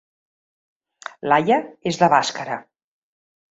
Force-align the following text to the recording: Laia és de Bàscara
Laia 1.29 1.59
és 1.93 2.01
de 2.01 2.11
Bàscara 2.17 2.59